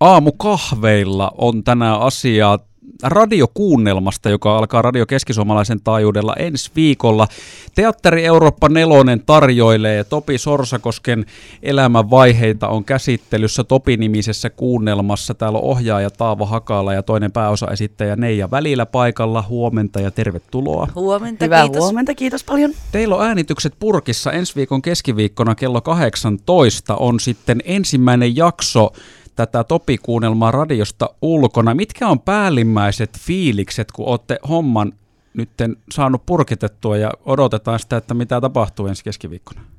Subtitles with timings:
[0.00, 2.58] Aamukahveilla on tänään asiaa
[3.02, 7.28] radiokuunnelmasta, joka alkaa Radio Keskisuomalaisen taajuudella ensi viikolla.
[7.74, 11.26] Teatteri Eurooppa Nelonen tarjoilee Topi Sorsakosken
[11.62, 15.34] elämänvaiheita on käsittelyssä Topi-nimisessä kuunnelmassa.
[15.34, 19.44] Täällä on ohjaaja Taavo Hakala ja toinen pääosaesittäjä Neija Välillä paikalla.
[19.48, 20.88] Huomenta ja tervetuloa.
[20.94, 21.82] Huomenta, Hyvää kiitos.
[21.82, 22.72] huomenta, kiitos paljon.
[22.92, 28.92] Teillä on äänitykset purkissa ensi viikon keskiviikkona kello 18 on sitten ensimmäinen jakso
[29.36, 31.74] tätä Topi-kuunnelmaa radiosta ulkona.
[31.74, 34.92] Mitkä on päällimmäiset fiilikset, kun olette homman
[35.34, 39.75] nytten saanut purkitettua ja odotetaan sitä, että mitä tapahtuu ensi keskiviikkona?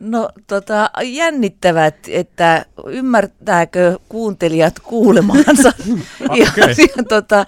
[0.00, 5.72] No tota, jännittävät, että ymmärtääkö kuuntelijat kuulemaansa.
[6.20, 6.86] ja, Okei.
[6.96, 7.46] ja, tota,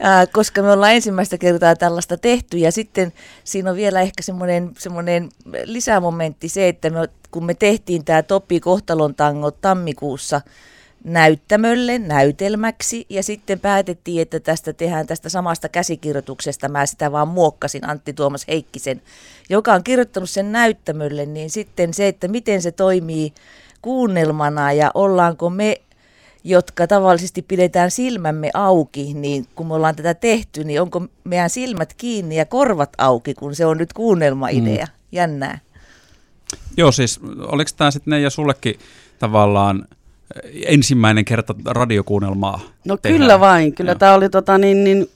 [0.00, 3.12] ää, koska me ollaan ensimmäistä kertaa tällaista tehty ja sitten
[3.44, 5.28] siinä on vielä ehkä semmoinen, semmoinen
[5.64, 10.40] lisämomentti se, että me, kun me tehtiin tämä Topi Kohtalon tango tammikuussa
[11.04, 17.88] näyttämölle, näytelmäksi ja sitten päätettiin, että tästä tehdään tästä samasta käsikirjoituksesta, mä sitä vaan muokkasin
[17.88, 19.02] Antti Tuomas Heikkisen,
[19.48, 23.32] joka on kirjoittanut sen näyttämölle, niin sitten se, että miten se toimii
[23.82, 25.76] kuunnelmana ja ollaanko me
[26.44, 31.94] jotka tavallisesti pidetään silmämme auki, niin kun me ollaan tätä tehty, niin onko meidän silmät
[31.94, 34.86] kiinni ja korvat auki, kun se on nyt kuunnelmaidea.
[34.86, 34.92] Mm.
[35.12, 35.58] Jännää.
[36.76, 38.78] Joo, siis oliko tämä sitten ja sullekin
[39.18, 39.88] tavallaan
[40.66, 43.20] ensimmäinen kerta radiokuunnelmaa No tehdään?
[43.20, 43.98] kyllä vain, kyllä Joo.
[43.98, 45.06] tämä oli tota, niin, niin,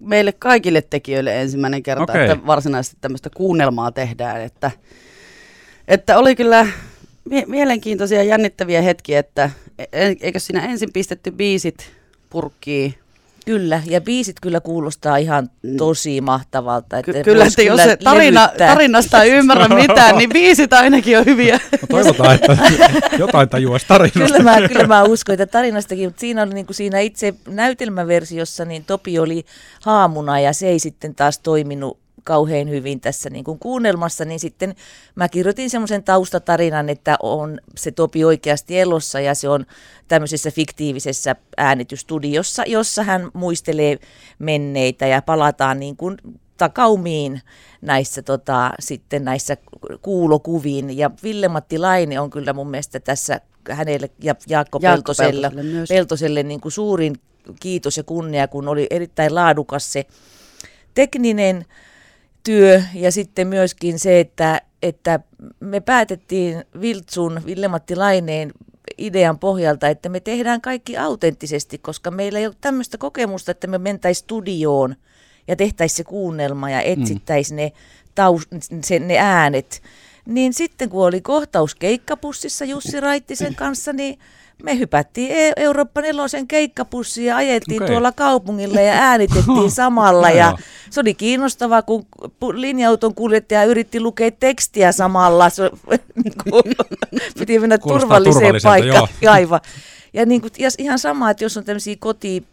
[0.00, 2.24] meille kaikille tekijöille ensimmäinen kerta, Okei.
[2.30, 4.40] että varsinaisesti tämmöistä kuunnelmaa tehdään.
[4.40, 4.70] Että,
[5.88, 6.66] että oli kyllä
[7.30, 11.90] mie- mielenkiintoisia ja jännittäviä hetkiä, että e- eikö siinä ensin pistetty biisit
[12.30, 12.94] purkkiin.
[13.44, 16.98] Kyllä, ja biisit kyllä kuulostaa ihan tosi mahtavalta.
[16.98, 21.24] Että Ky- kyllä, että jos se tarina, tarinasta ei ymmärrä mitään, niin biisit ainakin on
[21.24, 21.60] hyviä.
[21.82, 22.58] No toivotaan, että
[23.18, 24.38] jotain tajuaisi tarinasta.
[24.38, 28.64] Kyllä mä, kyllä mä uskon, että tarinastakin, mutta siinä, oli niin kuin siinä itse näytelmäversiossa,
[28.64, 29.44] niin Topi oli
[29.82, 34.74] haamuna ja se ei sitten taas toiminut kauhean hyvin tässä niin kuin kuunnelmassa, niin sitten
[35.14, 39.66] mä kirjoitin semmoisen taustatarinan, että on se Topi oikeasti elossa ja se on
[40.08, 43.98] tämmöisessä fiktiivisessä äänitystudiossa, jossa hän muistelee
[44.38, 46.16] menneitä ja palataan niin kuin
[46.56, 47.40] takaumiin
[47.80, 49.56] näissä, tota, sitten näissä
[50.02, 50.98] kuulokuviin.
[50.98, 53.40] Ja Ville-Matti Laine on kyllä mun mielestä tässä
[53.70, 55.86] hänelle ja Jaakko, Jaakko Peltoselle, Peltoselle.
[55.88, 57.14] Peltoselle niin kuin suurin
[57.60, 60.06] kiitos ja kunnia, kun oli erittäin laadukas se
[60.94, 61.64] tekninen
[62.44, 65.20] työ ja sitten myöskin se, että, että
[65.60, 68.52] me päätettiin Viltsun, Ville-Matti Laineen
[68.98, 73.78] idean pohjalta, että me tehdään kaikki autenttisesti, koska meillä ei ole tämmöistä kokemusta, että me
[73.78, 74.96] mentäisiin studioon
[75.48, 77.72] ja tehtäisiin se kuunnelma ja etsittäisiin ne,
[78.14, 78.48] taus,
[78.82, 79.82] se, ne äänet.
[80.26, 84.18] Niin sitten kun oli kohtaus keikkapussissa Jussi Raittisen kanssa, niin
[84.62, 87.92] me hypättiin E- Eurooppa nelosen keikkapussiin ja ajettiin Okei.
[87.92, 90.30] tuolla kaupungilla ja äänitettiin samalla.
[90.30, 90.58] Ja.
[90.94, 92.06] Se oli kiinnostavaa, kun
[92.52, 95.50] linja-auton kuljettaja yritti lukea tekstiä samalla.
[95.50, 95.70] Se,
[96.24, 96.62] niin kuin,
[97.38, 99.08] piti mennä Kuulostaa turvalliseen paikkaan.
[99.30, 99.60] Aivan.
[100.12, 102.44] Ja, niin kuin, ja ihan sama, että jos on tämmöisiä koti,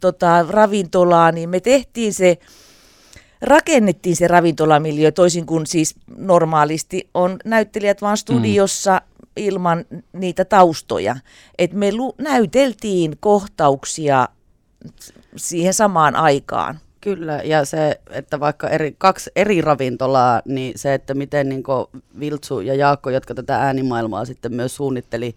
[0.00, 2.38] tota, ravintolaa, niin me tehtiin se,
[3.42, 9.20] rakennettiin se ravintolamiljöö toisin kuin siis normaalisti on näyttelijät vaan studiossa mm.
[9.36, 11.16] ilman niitä taustoja.
[11.58, 14.28] Et me lu- näyteltiin kohtauksia
[15.36, 16.80] siihen samaan aikaan.
[17.00, 21.62] Kyllä, ja se, että vaikka eri, kaksi eri ravintolaa, niin se, että miten niin
[22.20, 25.36] Viltsu ja Jaakko, jotka tätä äänimaailmaa sitten myös suunnitteli,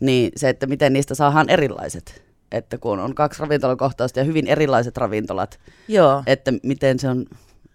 [0.00, 2.22] niin se, että miten niistä saadaan erilaiset.
[2.52, 6.22] Että kun on kaksi ravintolakohtausta ja hyvin erilaiset ravintolat, Joo.
[6.26, 7.26] että miten se on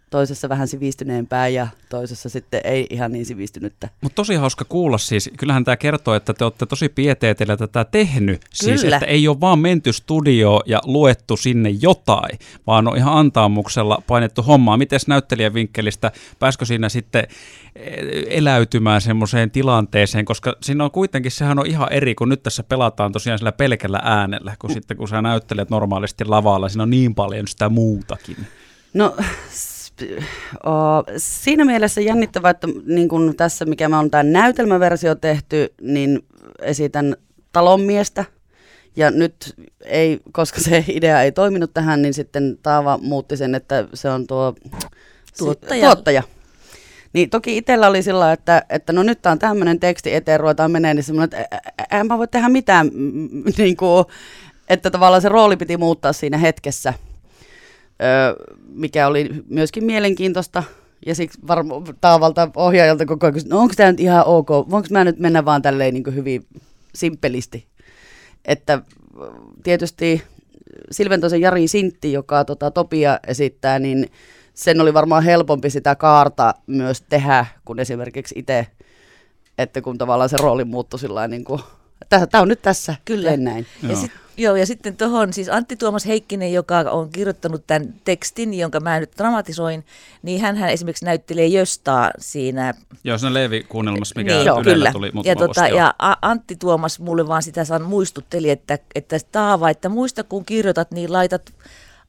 [0.09, 3.89] toisessa vähän sivistyneempää ja toisessa sitten ei ihan niin sivistynyttä.
[4.01, 5.29] Mutta tosi hauska kuulla siis.
[5.37, 8.41] Kyllähän tämä kertoo, että te olette tosi pieteetillä tätä tehnyt.
[8.53, 8.95] Siis, Kyllä.
[8.95, 14.43] että ei ole vaan menty studioon ja luettu sinne jotain, vaan on ihan antaamuksella painettu
[14.43, 14.77] hommaa.
[14.77, 17.27] Miten näyttelijän vinkkelistä, pääskö siinä sitten
[17.75, 17.97] eh,
[18.29, 23.11] eläytymään semmoiseen tilanteeseen, koska siinä on kuitenkin, sehän on ihan eri, kun nyt tässä pelataan
[23.11, 27.47] tosiaan sillä pelkällä äänellä, kun sitten kun sä näyttelet normaalisti lavalla, siinä on niin paljon
[27.47, 28.37] sitä muutakin.
[28.93, 29.15] No
[30.65, 30.71] o,
[31.17, 36.19] siinä mielessä jännittävää, että niin kuin tässä, mikä me on tämä näytelmäversio tehty, niin
[36.61, 37.15] esitän
[37.51, 38.25] talonmiestä.
[38.95, 39.55] Ja nyt
[39.85, 44.27] ei, koska se idea ei toiminut tähän, niin sitten Taava muutti sen, että se on
[44.27, 44.55] tuo
[45.37, 45.85] Tuottaja.
[45.85, 46.23] tuottaja.
[47.13, 50.93] Niin toki itsellä oli sillä, että, että no nyt on tämmöinen teksti eteen, ruvetaan menee,
[50.93, 51.57] niin semmoinen, että
[51.93, 52.91] ä- en mä voi tehdä mitään,
[53.57, 54.05] niin kuin,
[54.69, 56.93] että tavallaan se rooli piti muuttaa siinä hetkessä,
[58.03, 58.35] öö,
[58.69, 60.63] mikä oli myöskin mielenkiintoista.
[61.05, 65.03] Ja siksi varmaan taavalta ohjaajalta koko ajan no onko tämä nyt ihan ok, voinko mä
[65.03, 66.45] nyt mennä vaan tälleen niin kuin hyvin
[66.95, 67.65] simppelisti.
[68.45, 68.81] että
[69.63, 70.23] tietysti
[70.91, 74.09] Silventosen Jari Sintti, joka tota, Topia esittää, niin
[74.53, 78.67] sen oli varmaan helpompi sitä kaarta myös tehdä, kun esimerkiksi itse,
[79.57, 81.61] että kun tavallaan se rooli muuttui sillä niin kuin,
[82.09, 83.37] tämä on nyt tässä, Kyllä.
[83.37, 83.65] näin.
[83.89, 88.53] Ja sit, Joo, ja sitten tuohon siis Antti Tuomas Heikkinen, joka on kirjoittanut tämän tekstin,
[88.53, 89.85] jonka mä nyt dramatisoin,
[90.23, 92.73] niin hän esimerkiksi näyttelee Jöstaa siinä.
[93.03, 94.91] Joo, se on Leevi-kuunnelmassa, mikä niin, joo, kyllä.
[94.91, 99.89] tuli ja, tota, ja Antti Tuomas mulle vaan sitä san muistutteli, että, että Taava, että
[99.89, 101.53] muista kun kirjoitat, niin laitat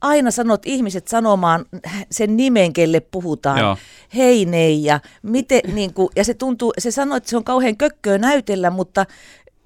[0.00, 1.64] aina sanot ihmiset sanomaan
[2.10, 3.58] sen nimen, kelle puhutaan.
[3.58, 3.76] Joo.
[4.16, 8.18] Hei Neija, miten, niin kuin, ja se tuntuu, se sanoi, että se on kauhean kökköä
[8.18, 9.06] näytellä, mutta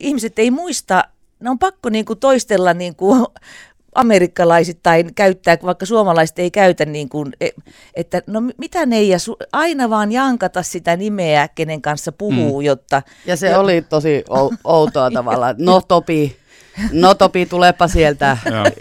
[0.00, 1.04] ihmiset ei muista
[1.42, 3.26] ne on pakko niin kuin toistella niin kuin
[3.94, 7.48] amerikkalaisittain käyttää, vaikka suomalaiset ei käytä, niin kuin, e,
[7.94, 9.18] että no mitä ne ja
[9.52, 12.64] aina vaan jankata sitä nimeä, kenen kanssa puhuu, mm.
[12.64, 13.02] jotta...
[13.26, 13.60] Ja se jo...
[13.60, 14.24] oli tosi
[14.64, 16.36] outoa tavallaan, no Topi,
[16.92, 18.36] No Topi, tulepa sieltä.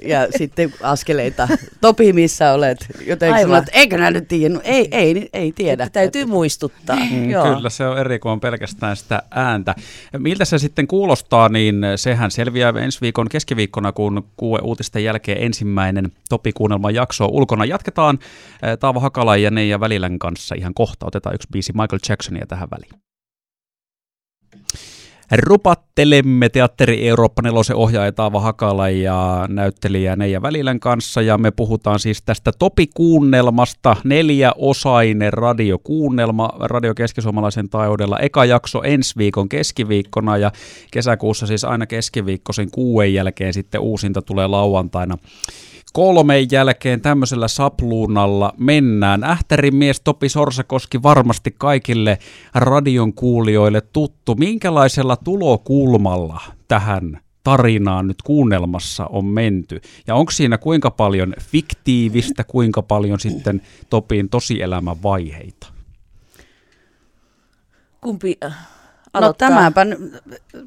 [0.06, 1.48] ja sitten askeleita.
[1.82, 2.78] Topi, missä olet?
[3.06, 4.54] Jotenkin sanoin, että eikö nää nyt tiedä?
[4.54, 5.84] No, ei, ei, ei tiedä.
[5.84, 6.96] Että täytyy muistuttaa.
[6.96, 7.56] Mm, Joo.
[7.56, 9.76] Kyllä, se on eri kuin on pelkästään sitä ääntä.
[10.18, 16.12] Miltä se sitten kuulostaa, niin sehän selviää ensi viikon keskiviikkona, kun kuue uutisten jälkeen ensimmäinen
[16.30, 17.66] Topi-kuunnelman jakso ulkona.
[17.66, 18.20] Jatketaan
[18.64, 21.06] eh, Taava Hakala ja Neija Välilän kanssa ihan kohta.
[21.06, 23.11] Otetaan yksi biisi Michael Jacksonia tähän väliin.
[25.36, 32.00] Rupattelemme Teatteri Eurooppa 4 ohjaaja Taava Hakala ja näyttelijä Neija Välilän kanssa ja me puhutaan
[32.00, 38.20] siis tästä Topi-kuunnelmasta, neljäosainen radiokuunnelma Radio Keskisuomalaisen taajuudella.
[38.20, 40.52] Eka jakso ensi viikon keskiviikkona ja
[40.92, 45.18] kesäkuussa siis aina keskiviikkoisen kuuden jälkeen sitten uusinta tulee lauantaina
[45.94, 49.24] kolmeen jälkeen tämmöisellä sapluunalla mennään.
[49.24, 52.18] Ähtärin mies Topi Sorsakoski varmasti kaikille
[52.54, 54.36] radion kuulijoille tuttu.
[54.36, 59.82] Minkälaisella tulokulmalla tähän tarinaan nyt kuunnelmassa on menty?
[60.08, 65.68] Ja onko siinä kuinka paljon fiktiivistä, kuinka paljon sitten Topin tosielämän vaiheita?
[68.02, 68.58] Kumpi äh, no
[69.14, 69.50] aloittaa?
[69.50, 69.86] No tämäpä,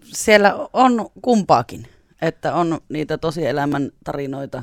[0.05, 1.87] siellä on kumpaakin,
[2.23, 4.63] että on niitä tosielämän tarinoita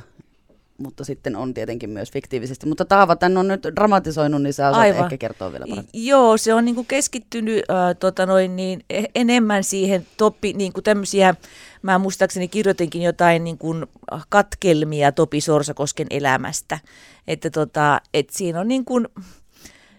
[0.82, 2.68] mutta sitten on tietenkin myös fiktiivisesti.
[2.68, 5.04] Mutta Taava, tämän on nyt dramatisoinut, niin sä osaat Aivan.
[5.04, 5.90] ehkä kertoa vielä paremmin.
[5.94, 11.36] Joo, se on niinku keskittynyt äh, tota noin, niin, e, enemmän siihen topi, niinku tämmöisiä,
[11.82, 13.76] mä muistaakseni kirjoitinkin jotain niinku,
[14.30, 16.80] katkelmia Topi Sorsakosken elämästä.
[17.28, 19.02] Että tota, et siinä on niinku,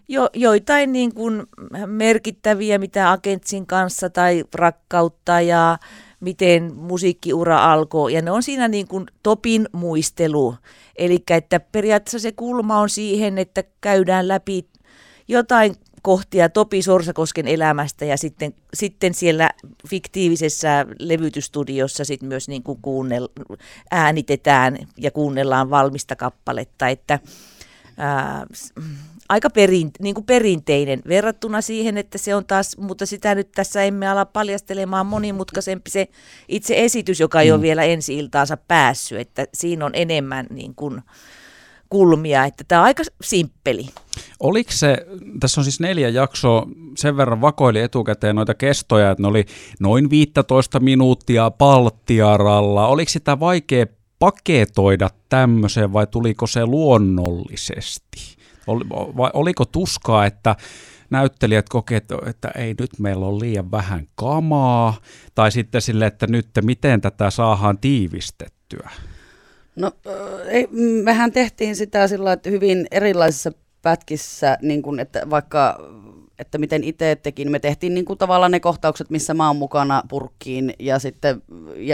[0.08, 1.42] jo, joitain niin kuin
[1.86, 5.78] merkittäviä, mitä agentsin kanssa tai rakkautta ja
[6.22, 8.12] miten musiikkiura alkoi.
[8.12, 10.54] Ja ne on siinä niin kuin Topin muistelu.
[10.96, 14.66] Eli että periaatteessa se kulma on siihen, että käydään läpi
[15.28, 19.50] jotain kohtia Topi Sorsakosken elämästä ja sitten, sitten siellä
[19.88, 23.28] fiktiivisessä levytystudiossa sit myös niin kuin kuunnel,
[23.90, 27.18] äänitetään ja kuunnellaan valmista kappaletta, että
[27.96, 28.46] ää,
[29.28, 33.82] aika perin, niin kuin perinteinen verrattuna siihen, että se on taas, mutta sitä nyt tässä
[33.82, 36.08] emme ala paljastelemaan monimutkaisempi se
[36.48, 37.54] itse esitys, joka ei mm.
[37.54, 41.02] ole vielä ensi iltaansa päässyt, että siinä on enemmän niin kuin
[41.92, 43.86] kulmia, että tämä on aika simppeli.
[44.40, 45.06] Oliko se,
[45.40, 46.66] tässä on siis neljä jaksoa,
[46.96, 49.44] sen verran vakoili etukäteen noita kestoja, että ne oli
[49.80, 52.86] noin 15 minuuttia palttiaralla.
[52.86, 53.86] Oliko sitä vaikea
[54.18, 58.41] paketoida tämmöiseen vai tuliko se luonnollisesti?
[59.16, 60.56] Vai oliko tuskaa, että
[61.10, 64.94] näyttelijät kokevat, että ei nyt meillä on liian vähän kamaa,
[65.34, 68.90] tai sitten sille, että nyt miten tätä saadaan tiivistettyä?
[69.76, 69.92] No
[70.48, 70.68] ei,
[71.02, 73.52] mehän tehtiin sitä sillä että hyvin erilaisissa
[73.82, 75.78] pätkissä, niin kuin, että vaikka
[76.38, 80.02] että miten itse tekin, me tehtiin niin kuin tavallaan ne kohtaukset, missä mä oon mukana
[80.08, 81.42] purkkiin ja sitten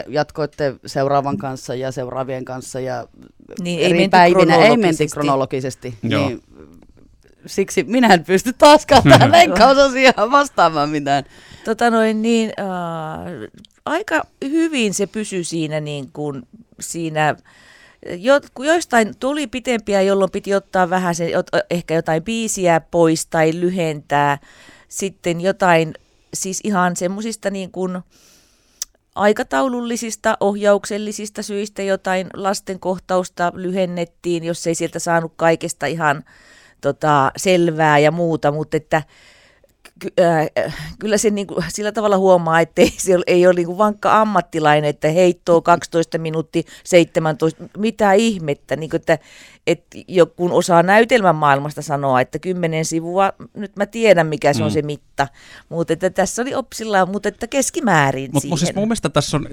[0.08, 3.06] jatkoitte seuraavan kanssa ja seuraavien kanssa ja
[3.60, 5.94] niin, eri ei päivinä ei menty kronologisesti.
[6.02, 6.42] Niin,
[7.46, 11.24] siksi minä en pysty taaskaan tähän leikkausasiaan vastaamaan mitään.
[11.64, 13.50] Tota noin, niin, äh,
[13.84, 16.42] aika hyvin se pysyi siinä, niin kuin,
[16.80, 17.36] siinä
[18.06, 21.32] jo, joistain tuli pitempiä, jolloin piti ottaa vähän se,
[21.70, 24.38] ehkä jotain biisiä pois tai lyhentää.
[24.88, 25.94] Sitten jotain,
[26.34, 27.98] siis ihan semmoisista niin kuin
[29.14, 36.24] aikataulullisista, ohjauksellisista syistä jotain lasten kohtausta lyhennettiin, jos ei sieltä saanut kaikesta ihan
[36.80, 39.02] tota, selvää ja muuta, mutta että
[39.98, 43.66] ky, äh, kyllä se niin kuin, sillä tavalla huomaa, että ei, se ei ole niin
[43.66, 48.76] kuin vankka ammattilainen, että heittoo 12 minuuttia, 17, mitä ihmettä.
[48.76, 49.18] Niin kuin, että,
[49.66, 49.96] että
[50.36, 54.64] kun osaa näytelmän maailmasta sanoa, että kymmenen sivua, nyt mä tiedän mikä se mm.
[54.64, 55.28] on se mitta,
[55.68, 59.48] mutta että tässä oli opsilla, mutta että keskimäärin Mutta siis mun mielestä tässä on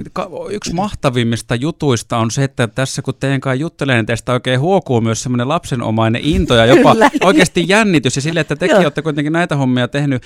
[0.50, 5.02] yksi mahtavimmista jutuista on se, että tässä kun teidän kanssa juttelen, niin teistä oikein huokuu
[5.02, 9.56] myös semmoinen lapsenomainen into ja jopa oikeasti jännitys ja sille, että tekin olette kuitenkin näitä
[9.56, 10.24] hommia tehnyt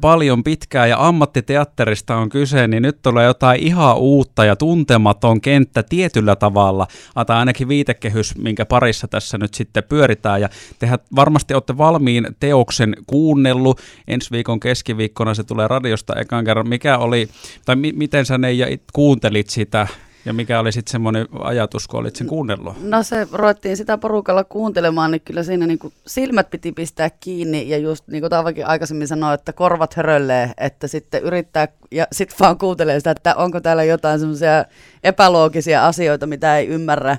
[0.00, 5.82] paljon pitkään ja ammattiteatterista on kyse, niin nyt tulee jotain ihan uutta ja tuntematon kenttä
[5.82, 6.86] tietyllä tavalla,
[7.26, 10.40] tai ainakin viitekehys, minkä parissa tässä nyt sitten pyöritään.
[10.40, 13.80] Ja tehän varmasti olette valmiin teoksen kuunnellut.
[14.08, 16.68] Ensi viikon keskiviikkona se tulee radiosta ekan kerran.
[16.68, 17.28] Mikä oli,
[17.64, 18.48] tai mi- miten sä ne
[18.92, 19.86] kuuntelit sitä
[20.28, 22.82] ja mikä oli sitten semmoinen ajatus, kun olit sen kuunnellut?
[22.82, 27.68] No se ruvettiin sitä porukalla kuuntelemaan, niin kyllä siinä niin kuin silmät piti pistää kiinni
[27.68, 32.36] ja just niin kuin Taavakin aikaisemmin sanoi, että korvat höröllee, että sitten yrittää ja sitten
[32.40, 34.64] vaan kuuntelee sitä, että onko täällä jotain semmoisia
[35.04, 37.16] epäloogisia asioita, mitä ei ymmärrä.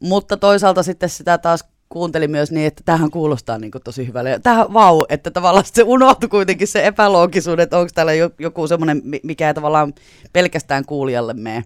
[0.00, 4.40] Mutta toisaalta sitten sitä taas kuunteli myös niin, että tähän kuulostaa niin kuin tosi hyvälle.
[4.42, 9.48] Tähän vau, että tavallaan se unohtui kuitenkin se epäloogisuus, että onko täällä joku semmoinen, mikä
[9.48, 9.94] ei tavallaan
[10.32, 11.64] pelkästään kuulijalle mene.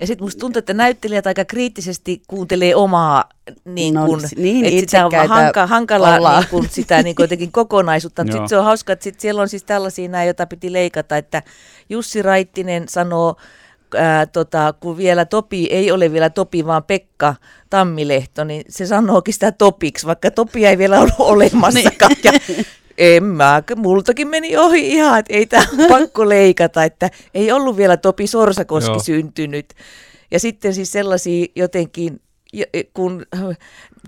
[0.00, 3.24] Ja sitten musta tuntuu, että näyttelijät aika kriittisesti kuuntelee omaa,
[3.64, 8.22] niin kun, no, niin, että sitä on hanka, hankala niin kun, sitä niin jotenkin kokonaisuutta.
[8.22, 11.42] Sitten se on hauska, että sit siellä on siis tällaisia näin, joita piti leikata, että
[11.88, 13.36] Jussi Raittinen sanoo,
[13.96, 17.34] ää, tota, kun vielä Topi ei ole vielä Topi, vaan Pekka
[17.70, 22.12] Tammilehto, niin se sanookin sitä Topiksi, vaikka Topi ei vielä ollut olemassakaan.
[22.48, 22.56] Niin.
[22.58, 22.64] Ja
[22.98, 27.96] en mä, multakin meni ohi ihan, että ei tämä pakko leikata, että ei ollut vielä
[27.96, 28.98] Topi Sorsakoski Joo.
[28.98, 29.74] syntynyt.
[30.30, 32.20] Ja sitten siis sellaisia jotenkin,
[32.72, 33.26] e, kun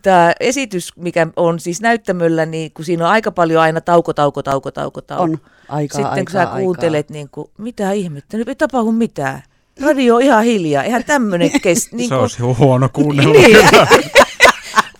[0.03, 4.43] tämä esitys, mikä on siis näyttämöllä, niin kun siinä on aika paljon aina tauko, tauko,
[4.43, 5.23] tauko, tauko, tauko.
[5.23, 7.15] On, aikaa, Sitten aikaa, kun sä kuuntelet, aikaa.
[7.15, 9.43] niin kuin, mitä ihmettä, nyt ei tapahdu mitään.
[9.81, 11.93] Radio on ihan hiljaa, eihän tämmöinen kes...
[11.93, 12.09] Niin kuin...
[12.09, 13.33] Se olisi huono kuunnella.
[13.33, 13.57] niin.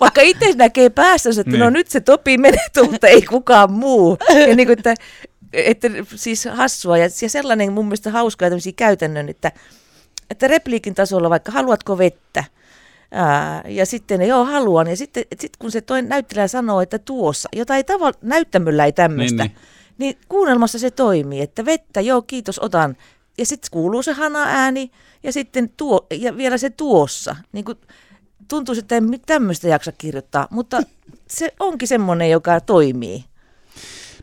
[0.02, 1.61] Vaikka itse näkee päässä, että no niin.
[1.61, 4.18] no nyt se Topi menee, mutta ei kukaan muu.
[4.49, 4.94] Ja niin kuin, että,
[5.52, 9.52] että, siis hassua ja, ja sellainen mun mielestä hauskaa tämmöisiä käytännön, että,
[10.30, 12.44] että repliikin tasolla vaikka haluatko vettä,
[13.14, 17.49] Ää, ja sitten joo haluan, ja sitten sit kun se toinen näyttelijä sanoo, että tuossa,
[17.52, 19.56] jota ei tavalla, näyttämöllä ei tämmöistä, niin,
[19.99, 20.14] niin.
[20.14, 22.97] niin kuunnelmassa se toimii, että vettä, joo kiitos, otan.
[23.38, 24.90] Ja sitten kuuluu se hana-ääni,
[25.23, 27.37] ja sitten tuo, ja vielä se tuossa.
[27.52, 27.78] Niin kuin,
[28.49, 30.83] tuntuu, että en tämmöistä jaksa kirjoittaa, mutta
[31.29, 33.25] se onkin semmoinen, joka toimii.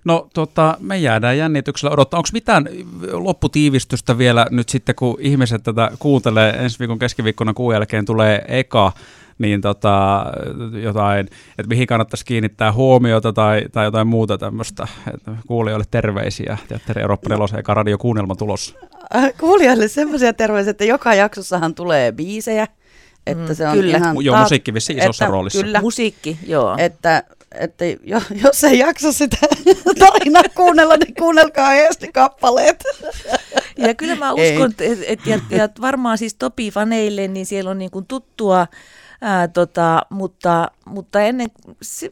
[0.06, 2.18] No tota, me jäädään jännityksellä odottaa.
[2.18, 2.70] Onko mitään
[3.12, 8.92] lopputiivistystä vielä nyt sitten, kun ihmiset tätä kuuntelee ensi viikon keskiviikkona kuun jälkeen tulee eka,
[9.40, 10.26] niin tota,
[10.84, 14.88] jotain, että mihin kannattaisi kiinnittää huomiota tai, tai jotain muuta tämmöistä.
[15.14, 16.58] Että kuulijoille terveisiä.
[16.68, 18.76] Teatteri Eurooppa 4 eka radiokuunnelma tulossa.
[19.16, 22.68] Äh, kuulijoille semmoisia terveisiä, että joka jaksossahan tulee biisejä,
[23.31, 23.98] että mm, se on kyllä.
[23.98, 24.25] ihan...
[24.25, 25.63] Joo, musiikki vissi isossa että, roolissa.
[25.63, 26.75] Kyllä, musiikki, joo.
[26.77, 29.38] Että, että jo, jos ei jaksa sitä
[30.00, 32.83] tarinaa kuunnella, niin kuunnelkaa eesti kappaleet.
[33.77, 37.91] Ja kyllä mä uskon, että et, ja, ja varmaan siis Topi-faneille, niin siellä on niin
[37.91, 38.67] kuin tuttua,
[39.21, 41.48] ää, tota, mutta, mutta ennen...
[41.81, 42.12] Se,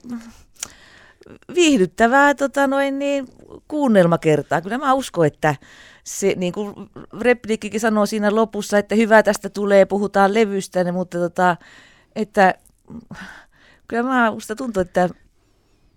[1.55, 3.27] viihdyttävää tota noin, niin,
[3.67, 4.61] kuunnelmakertaa.
[4.61, 5.55] Kyllä mä uskon, että
[6.03, 6.73] se, niin kuin
[7.19, 11.57] repliikkikin sanoo siinä lopussa, että hyvä tästä tulee, puhutaan levystä, niin, mutta tota,
[12.15, 12.53] että
[13.87, 15.09] kyllä mä musta tuntuu, että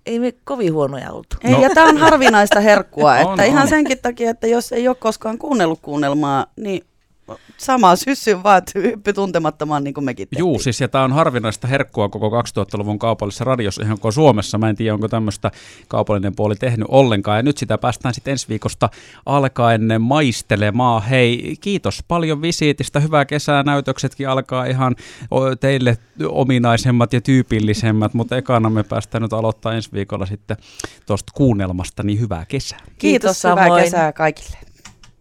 [0.06, 1.36] ei me kovin huonoja oltu.
[1.44, 1.62] Ei, no.
[1.62, 3.68] ja tämä on harvinaista herkkua, että on, ihan on.
[3.68, 6.84] senkin takia, että jos ei ole koskaan kuunnellut kuunnelmaa, niin
[7.56, 10.38] sama syssy vaan, että hyppy tuntemattomaan niin kuin mekin tehtiin.
[10.38, 14.58] Juu, siis ja tämä on harvinaista herkkua koko 2000-luvun kaupallisessa radiossa, ihan koko Suomessa.
[14.58, 15.50] Mä en tiedä, onko tämmöistä
[15.88, 17.38] kaupallinen puoli tehnyt ollenkaan.
[17.38, 18.88] Ja nyt sitä päästään sitten ensi viikosta
[19.26, 21.02] alkaen maistelemaan.
[21.02, 23.00] Hei, kiitos paljon visiitistä.
[23.00, 23.62] Hyvää kesää.
[23.62, 24.96] Näytöksetkin alkaa ihan
[25.60, 30.56] teille ominaisemmat ja tyypillisemmät, mutta ekana me päästään nyt aloittaa ensi viikolla sitten
[31.06, 32.02] tuosta kuunnelmasta.
[32.02, 32.78] Niin hyvää kesää.
[32.78, 34.69] Kiitos, kiitos hyvää kesää kaikille.